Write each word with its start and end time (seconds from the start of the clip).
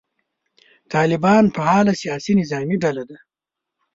طالبان 0.93 1.43
فعاله 1.55 1.93
سیاسي 2.01 2.31
نظامي 2.41 2.75
ډله 2.83 3.03
ده. 3.09 3.17